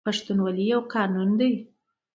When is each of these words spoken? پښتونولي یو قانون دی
پښتونولي 0.07 0.65
یو 0.73 0.81
قانون 0.93 1.29
دی 1.39 1.51